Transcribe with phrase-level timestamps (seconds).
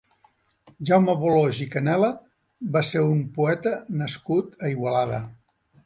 [0.89, 2.11] Jaume Boloix i Canela
[2.79, 5.27] va ser un poeta nascut a Igualada.